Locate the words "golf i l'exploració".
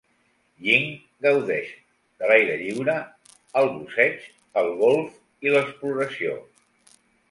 4.85-6.39